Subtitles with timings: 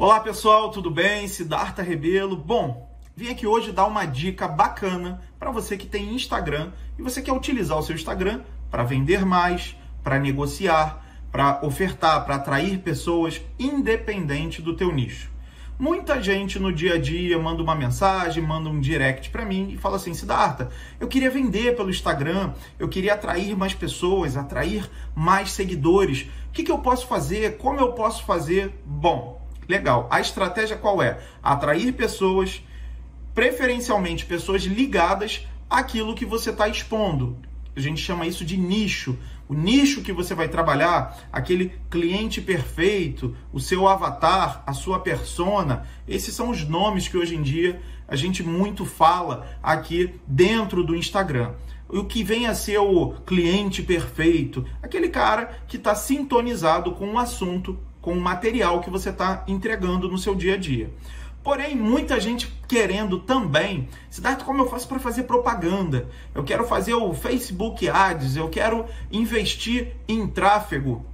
[0.00, 1.26] Olá pessoal, tudo bem?
[1.26, 2.36] Siddhartha Rebelo.
[2.36, 7.20] Bom, vim aqui hoje dar uma dica bacana para você que tem Instagram e você
[7.20, 9.74] quer utilizar o seu Instagram para vender mais,
[10.04, 15.32] para negociar, para ofertar, para atrair pessoas independente do teu nicho.
[15.76, 19.76] Muita gente no dia a dia manda uma mensagem, manda um direct para mim e
[19.76, 20.68] fala assim: Siddhartha,
[21.00, 26.28] eu queria vender pelo Instagram, eu queria atrair mais pessoas, atrair mais seguidores.
[26.50, 27.56] O que, que eu posso fazer?
[27.56, 28.80] Como eu posso fazer?
[28.86, 29.37] Bom,
[29.68, 30.08] Legal.
[30.10, 31.20] A estratégia qual é?
[31.42, 32.62] Atrair pessoas,
[33.34, 37.36] preferencialmente pessoas ligadas àquilo que você está expondo.
[37.76, 39.16] A gente chama isso de nicho.
[39.48, 45.86] O nicho que você vai trabalhar, aquele cliente perfeito, o seu avatar, a sua persona,
[46.06, 50.96] esses são os nomes que hoje em dia a gente muito fala aqui dentro do
[50.96, 51.52] Instagram.
[51.88, 57.18] O que vem a ser o cliente perfeito, aquele cara que está sintonizado com o
[57.18, 60.90] assunto com o material que você está entregando no seu dia a dia.
[61.44, 66.08] Porém, muita gente querendo também, Siddhartha, como eu faço para fazer propaganda?
[66.34, 71.04] Eu quero fazer o Facebook Ads, eu quero investir em tráfego.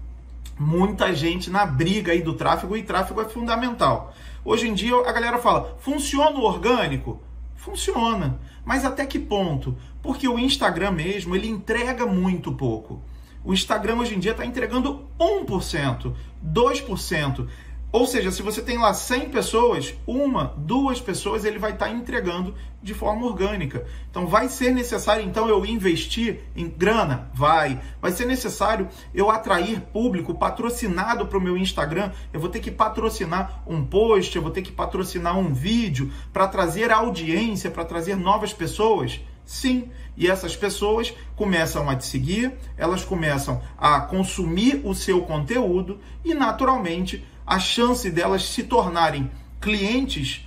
[0.56, 4.14] Muita gente na briga aí do tráfego e tráfego é fundamental.
[4.44, 7.20] Hoje em dia a galera fala: funciona o orgânico?
[7.56, 8.38] Funciona.
[8.64, 9.77] Mas até que ponto?
[10.00, 13.02] Porque o Instagram mesmo, ele entrega muito pouco.
[13.44, 16.14] O Instagram hoje em dia está entregando 1%,
[16.44, 17.48] 2%.
[17.92, 21.92] Ou seja, se você tem lá 100 pessoas, uma, duas pessoas ele vai estar tá
[21.92, 23.86] entregando de forma orgânica.
[24.10, 27.30] Então vai ser necessário então eu investir em grana?
[27.32, 27.80] Vai.
[28.02, 32.10] Vai ser necessário eu atrair público patrocinado para o meu Instagram.
[32.32, 36.48] Eu vou ter que patrocinar um post, eu vou ter que patrocinar um vídeo para
[36.48, 39.20] trazer audiência, para trazer novas pessoas.
[39.44, 45.98] Sim, e essas pessoas começam a te seguir, elas começam a consumir o seu conteúdo
[46.24, 50.46] e, naturalmente, a chance delas se tornarem clientes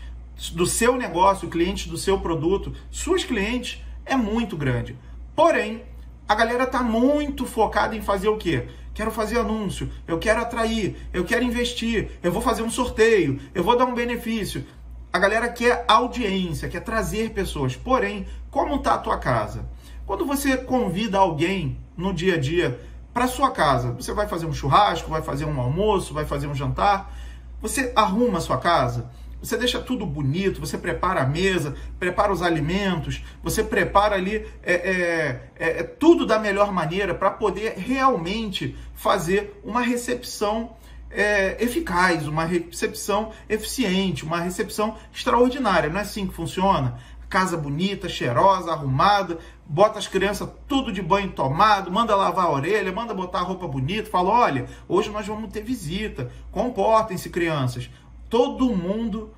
[0.53, 4.95] do seu negócio, clientes do seu produto, suas clientes, é muito grande.
[5.35, 5.83] Porém,
[6.27, 8.67] a galera está muito focada em fazer o quê?
[8.93, 13.63] Quero fazer anúncio, eu quero atrair, eu quero investir, eu vou fazer um sorteio, eu
[13.63, 14.65] vou dar um benefício.
[15.11, 17.75] A galera quer audiência, quer trazer pessoas.
[17.75, 19.65] Porém, como está a tua casa?
[20.05, 22.79] Quando você convida alguém no dia a dia
[23.13, 26.53] para sua casa, você vai fazer um churrasco, vai fazer um almoço, vai fazer um
[26.53, 27.11] jantar,
[27.59, 29.09] você arruma a sua casa,
[29.41, 34.73] você deixa tudo bonito, você prepara a mesa, prepara os alimentos, você prepara ali é,
[34.73, 40.75] é, é, é tudo da melhor maneira para poder realmente fazer uma recepção
[41.09, 45.89] é, eficaz, uma recepção eficiente, uma recepção extraordinária.
[45.89, 46.99] Não é assim que funciona?
[47.29, 52.91] Casa bonita, cheirosa, arrumada, bota as crianças tudo de banho tomado, manda lavar a orelha,
[52.91, 57.89] manda botar a roupa bonita, fala: olha, hoje nós vamos ter visita, comportem-se, crianças.
[58.29, 59.33] Todo mundo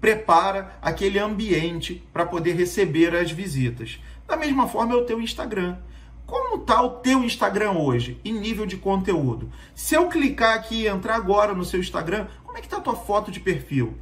[0.00, 3.98] prepara aquele ambiente para poder receber as visitas.
[4.26, 5.76] Da mesma forma é o teu Instagram.
[6.26, 9.48] Como está o teu Instagram hoje em nível de conteúdo?
[9.76, 12.80] Se eu clicar aqui e entrar agora no seu Instagram, como é que está a
[12.80, 13.96] tua foto de perfil?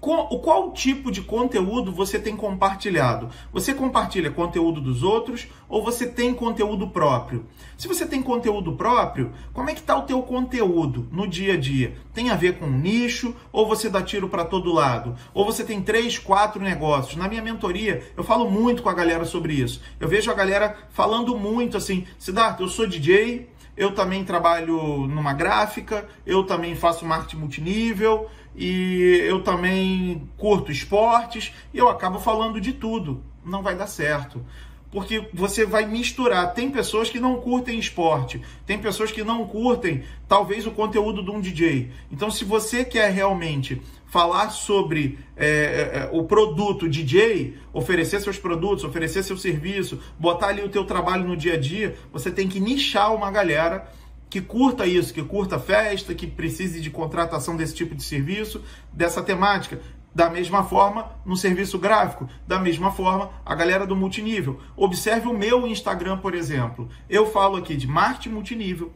[0.00, 3.28] Qual tipo de conteúdo você tem compartilhado?
[3.52, 7.44] Você compartilha conteúdo dos outros ou você tem conteúdo próprio?
[7.76, 11.56] Se você tem conteúdo próprio, como é que está o teu conteúdo no dia a
[11.58, 11.94] dia?
[12.14, 15.14] Tem a ver com nicho ou você dá tiro para todo lado?
[15.34, 17.16] Ou você tem três, quatro negócios?
[17.16, 19.82] Na minha mentoria, eu falo muito com a galera sobre isso.
[20.00, 25.32] Eu vejo a galera falando muito assim, Siddhartha, eu sou DJ, eu também trabalho numa
[25.32, 32.60] gráfica, eu também faço marketing multinível e eu também curto esportes e eu acabo falando
[32.60, 33.22] de tudo.
[33.44, 34.44] Não vai dar certo.
[34.90, 36.52] Porque você vai misturar.
[36.52, 41.30] Tem pessoas que não curtem esporte, tem pessoas que não curtem, talvez, o conteúdo de
[41.30, 41.90] um DJ.
[42.10, 43.80] Então, se você quer realmente
[44.10, 50.48] falar sobre é, é, é o produto DJ, oferecer seus produtos, oferecer seu serviço, botar
[50.48, 53.88] ali o teu trabalho no dia a dia, você tem que nichar uma galera
[54.30, 59.20] que curta isso, que curta festa, que precise de contratação desse tipo de serviço, dessa
[59.20, 59.80] temática.
[60.14, 64.60] Da mesma forma, no serviço gráfico, da mesma forma, a galera do multinível.
[64.76, 66.88] Observe o meu Instagram, por exemplo.
[67.08, 68.92] Eu falo aqui de marketing multinível,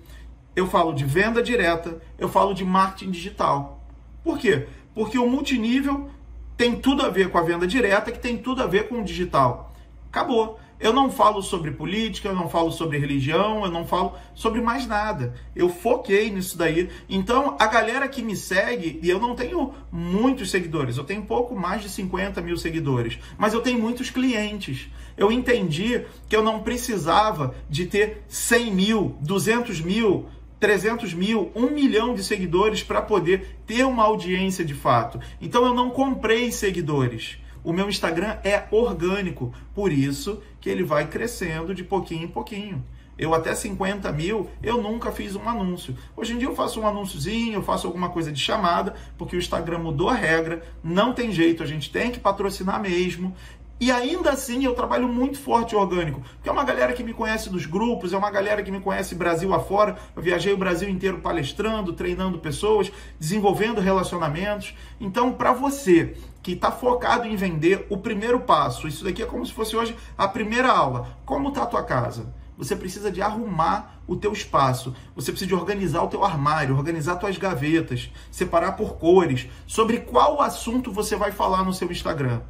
[0.54, 3.80] eu falo de venda direta, eu falo de marketing digital.
[4.22, 4.68] Por quê?
[4.94, 6.08] Porque o multinível
[6.56, 9.04] tem tudo a ver com a venda direta, que tem tudo a ver com o
[9.04, 9.72] digital.
[10.08, 10.60] Acabou.
[10.80, 14.86] Eu não falo sobre política, eu não falo sobre religião, eu não falo sobre mais
[14.86, 15.34] nada.
[15.54, 16.90] Eu foquei nisso daí.
[17.08, 21.54] Então, a galera que me segue, e eu não tenho muitos seguidores, eu tenho pouco
[21.54, 24.90] mais de 50 mil seguidores, mas eu tenho muitos clientes.
[25.16, 30.26] Eu entendi que eu não precisava de ter 100 mil, 200 mil
[30.64, 35.20] 300 mil, 1 milhão de seguidores para poder ter uma audiência de fato.
[35.38, 37.36] Então eu não comprei seguidores.
[37.64, 42.84] O meu Instagram é orgânico, por isso que ele vai crescendo de pouquinho em pouquinho.
[43.16, 45.96] Eu até 50 mil, eu nunca fiz um anúncio.
[46.14, 49.38] Hoje em dia eu faço um anúnciozinho, eu faço alguma coisa de chamada, porque o
[49.38, 53.34] Instagram mudou a regra, não tem jeito, a gente tem que patrocinar mesmo.
[53.80, 57.50] E ainda assim eu trabalho muito forte orgânico, porque é uma galera que me conhece
[57.50, 59.96] dos grupos, é uma galera que me conhece Brasil afora.
[60.14, 64.74] Eu viajei o Brasil inteiro palestrando, treinando pessoas, desenvolvendo relacionamentos.
[65.00, 69.44] Então, para você que está focado em vender, o primeiro passo, isso daqui é como
[69.44, 71.08] se fosse hoje a primeira aula.
[71.24, 72.32] Como está a tua casa?
[72.56, 74.94] Você precisa de arrumar o teu espaço.
[75.16, 80.40] Você precisa de organizar o teu armário, organizar tuas gavetas, separar por cores, sobre qual
[80.40, 82.40] assunto você vai falar no seu Instagram.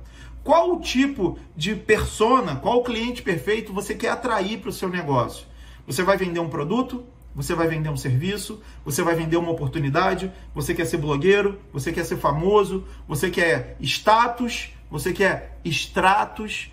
[0.45, 4.91] Qual o tipo de persona, qual o cliente perfeito você quer atrair para o seu
[4.91, 5.47] negócio?
[5.87, 7.03] Você vai vender um produto?
[7.35, 8.63] Você vai vender um serviço?
[8.85, 10.31] Você vai vender uma oportunidade?
[10.55, 11.59] Você quer ser blogueiro?
[11.73, 12.85] Você quer ser famoso?
[13.09, 14.71] Você quer status?
[14.91, 16.71] Você quer extratos?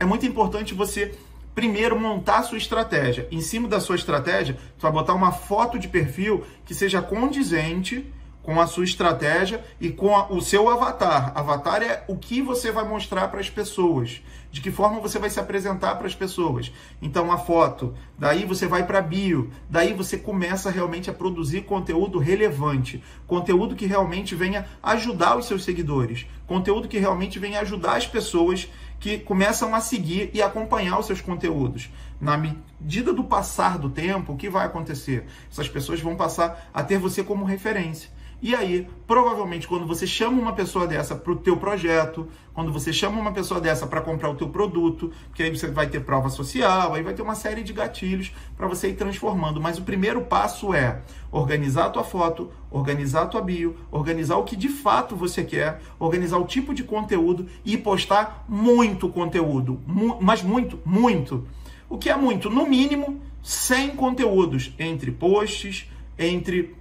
[0.00, 1.14] É muito importante você
[1.54, 3.28] primeiro montar a sua estratégia.
[3.30, 8.04] Em cima da sua estratégia, você vai botar uma foto de perfil que seja condizente
[8.42, 11.32] com a sua estratégia e com a, o seu avatar.
[11.34, 15.30] Avatar é o que você vai mostrar para as pessoas, de que forma você vai
[15.30, 16.72] se apresentar para as pessoas.
[17.00, 22.18] Então a foto, daí você vai para bio, daí você começa realmente a produzir conteúdo
[22.18, 28.06] relevante, conteúdo que realmente venha ajudar os seus seguidores, conteúdo que realmente venha ajudar as
[28.06, 28.68] pessoas
[28.98, 31.90] que começam a seguir e acompanhar os seus conteúdos.
[32.20, 35.26] Na medida do passar do tempo, o que vai acontecer?
[35.50, 38.08] Essas pessoas vão passar a ter você como referência.
[38.42, 42.92] E aí, provavelmente, quando você chama uma pessoa dessa para o teu projeto, quando você
[42.92, 46.28] chama uma pessoa dessa para comprar o teu produto, que aí você vai ter prova
[46.28, 49.60] social, aí vai ter uma série de gatilhos para você ir transformando.
[49.60, 54.42] Mas o primeiro passo é organizar a tua foto, organizar a tua bio, organizar o
[54.42, 60.18] que de fato você quer, organizar o tipo de conteúdo e postar muito conteúdo, mu
[60.20, 61.46] mas muito, muito.
[61.88, 62.50] O que é muito?
[62.50, 66.74] No mínimo, 100 conteúdos entre posts, entre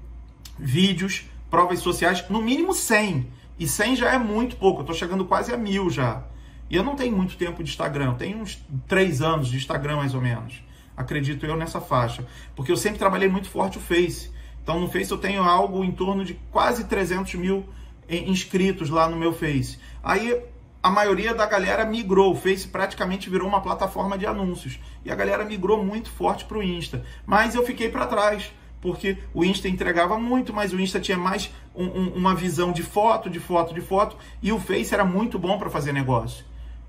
[0.57, 3.27] vídeos, provas sociais, no mínimo 100.
[3.59, 6.23] E 100 já é muito pouco, eu estou chegando quase a mil já.
[6.69, 9.97] E eu não tenho muito tempo de Instagram, eu tenho uns 3 anos de Instagram
[9.97, 10.63] mais ou menos.
[10.95, 12.25] Acredito eu nessa faixa.
[12.55, 14.31] Porque eu sempre trabalhei muito forte o Face.
[14.63, 17.65] Então no Face eu tenho algo em torno de quase 300 mil
[18.09, 19.77] inscritos lá no meu Face.
[20.01, 20.41] Aí
[20.81, 24.79] a maioria da galera migrou, o Face praticamente virou uma plataforma de anúncios.
[25.03, 27.03] E a galera migrou muito forte para o Insta.
[27.25, 28.51] Mas eu fiquei para trás
[28.81, 32.81] porque o Insta entregava muito, mas o Insta tinha mais um, um, uma visão de
[32.81, 36.43] foto, de foto, de foto, e o Face era muito bom para fazer negócio.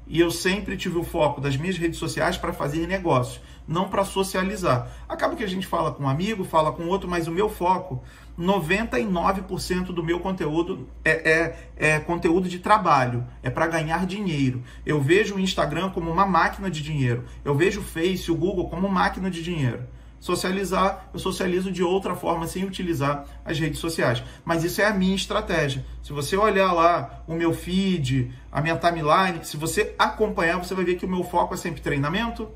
[0.06, 4.04] E eu sempre tive o foco das minhas redes sociais para fazer negócio, não para
[4.04, 4.90] socializar.
[5.08, 8.02] Acaba que a gente fala com um amigo, fala com outro, mas o meu foco,
[8.38, 14.62] 99% do meu conteúdo é, é, é conteúdo de trabalho, é para ganhar dinheiro.
[14.84, 18.68] Eu vejo o Instagram como uma máquina de dinheiro, eu vejo o Face, o Google
[18.68, 19.86] como máquina de dinheiro
[20.22, 24.22] socializar, eu socializo de outra forma sem utilizar as redes sociais.
[24.44, 25.84] Mas isso é a minha estratégia.
[26.00, 30.84] Se você olhar lá o meu feed, a minha timeline, se você acompanhar, você vai
[30.84, 32.48] ver que o meu foco é sempre treinamento,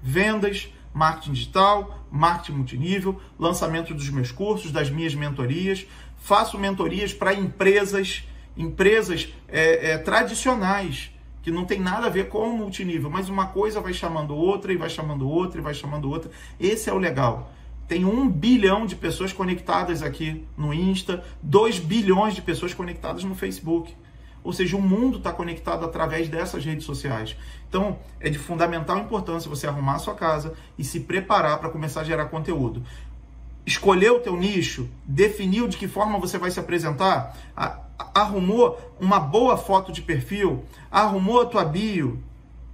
[0.00, 5.88] vendas, marketing digital, marketing multinível, lançamento dos meus cursos, das minhas mentorias.
[6.18, 8.22] Faço mentorias para empresas,
[8.56, 11.10] empresas é, é, tradicionais
[11.48, 14.70] que não tem nada a ver com o multinível, mas uma coisa vai chamando outra
[14.70, 16.30] e vai chamando outra e vai chamando outra.
[16.60, 17.50] Esse é o legal.
[17.88, 23.34] Tem um bilhão de pessoas conectadas aqui no Insta, dois bilhões de pessoas conectadas no
[23.34, 23.96] Facebook.
[24.44, 27.34] Ou seja, o mundo está conectado através dessas redes sociais.
[27.66, 32.02] Então, é de fundamental importância você arrumar a sua casa e se preparar para começar
[32.02, 32.82] a gerar conteúdo.
[33.68, 37.36] Escolher o teu nicho, definiu de que forma você vai se apresentar,
[38.14, 42.18] arrumou uma boa foto de perfil, arrumou a tua bio,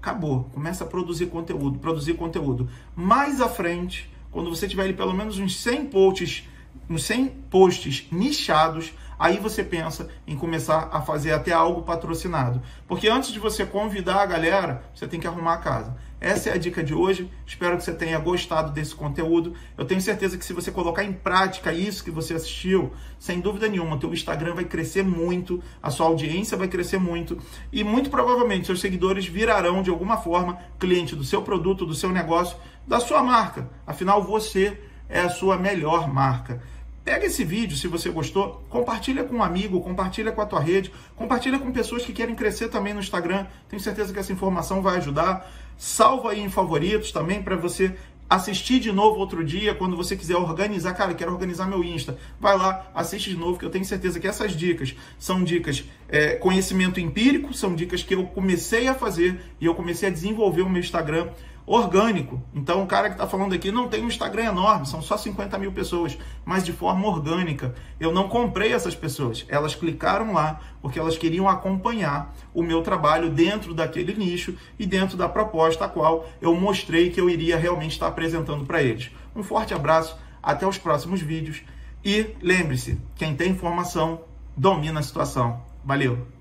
[0.00, 0.48] acabou.
[0.54, 2.70] Começa a produzir conteúdo, produzir conteúdo.
[2.94, 6.48] Mais à frente, quando você tiver ali pelo menos uns 100 posts,
[6.88, 12.60] uns 100 posts nichados, aí você pensa em começar a fazer até algo patrocinado.
[12.86, 15.96] Porque antes de você convidar a galera, você tem que arrumar a casa.
[16.24, 17.30] Essa é a dica de hoje.
[17.46, 19.52] Espero que você tenha gostado desse conteúdo.
[19.76, 23.68] Eu tenho certeza que se você colocar em prática isso que você assistiu, sem dúvida
[23.68, 27.36] nenhuma, o teu Instagram vai crescer muito, a sua audiência vai crescer muito
[27.70, 32.10] e muito provavelmente seus seguidores virarão de alguma forma cliente do seu produto, do seu
[32.10, 32.56] negócio,
[32.86, 33.68] da sua marca.
[33.86, 34.80] Afinal, você
[35.10, 36.62] é a sua melhor marca.
[37.04, 40.90] Pega esse vídeo, se você gostou, compartilha com um amigo, compartilha com a tua rede,
[41.14, 43.46] compartilha com pessoas que querem crescer também no Instagram.
[43.68, 45.46] Tenho certeza que essa informação vai ajudar.
[45.76, 47.94] Salva aí em favoritos também para você
[48.28, 52.56] assistir de novo outro dia, quando você quiser organizar, cara, quero organizar meu Insta, vai
[52.56, 56.98] lá, assiste de novo, que eu tenho certeza que essas dicas são dicas, é, conhecimento
[56.98, 60.80] empírico, são dicas que eu comecei a fazer e eu comecei a desenvolver o meu
[60.80, 61.28] Instagram
[61.66, 62.42] orgânico.
[62.54, 65.56] Então, o cara que está falando aqui não tem um Instagram enorme, são só 50
[65.58, 67.74] mil pessoas, mas de forma orgânica.
[67.98, 73.30] Eu não comprei essas pessoas, elas clicaram lá porque elas queriam acompanhar o meu trabalho
[73.30, 77.92] dentro daquele nicho e dentro da proposta a qual eu mostrei que eu iria realmente
[77.92, 79.10] estar apresentando para eles.
[79.34, 81.62] Um forte abraço, até os próximos vídeos
[82.04, 84.20] e lembre-se: quem tem informação
[84.56, 85.62] domina a situação.
[85.82, 86.33] Valeu!